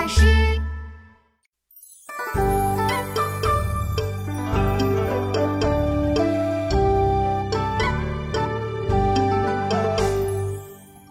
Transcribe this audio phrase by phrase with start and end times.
[0.00, 0.24] 老师。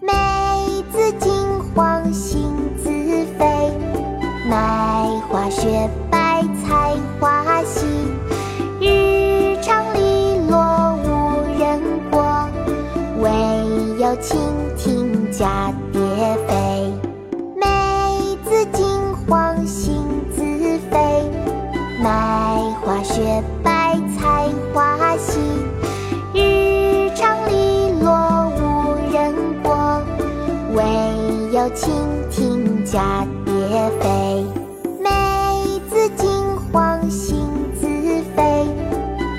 [0.01, 1.31] 梅子金
[1.75, 2.89] 黄杏子
[3.37, 3.71] 肥，
[4.49, 7.85] 麦花雪白菜花稀。
[8.81, 11.79] 日长篱落无人
[12.09, 12.49] 过，
[13.19, 13.29] 惟
[13.99, 14.39] 有蜻
[14.75, 16.01] 蜓蛱蝶
[16.47, 16.78] 飞。
[19.29, 19.95] 黄杏
[20.35, 20.41] 子
[20.89, 20.97] 飞，
[22.01, 25.39] 麦花雪白菜花稀。
[26.33, 30.01] 日长篱落无人过，
[30.73, 30.83] 惟
[31.53, 31.91] 有蜻
[32.31, 34.43] 蜓蛱蝶飞。
[34.99, 36.27] 梅子金
[36.71, 37.37] 黄杏
[37.79, 37.87] 子
[38.35, 38.65] 肥，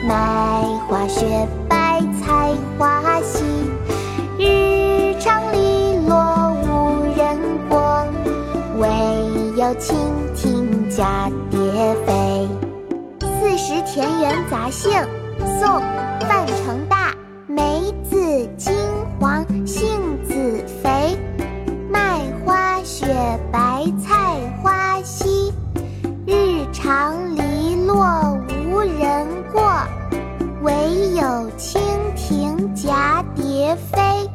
[0.07, 3.43] 麦花雪白菜花稀。
[9.71, 9.95] 有蜻
[10.35, 12.49] 蜓蛱蝶飞。
[13.41, 14.91] 《四时田园杂兴》
[15.61, 15.69] 宋·
[16.29, 17.15] 范成大。
[17.47, 18.75] 梅子金
[19.21, 20.35] 黄杏子
[20.83, 21.17] 肥，
[21.89, 23.07] 麦花雪
[23.53, 25.53] 白菜花稀。
[26.27, 29.63] 日长篱落无人过，
[30.63, 31.23] 惟有
[31.57, 31.79] 蜻
[32.17, 34.29] 蜓蛱蝶飞。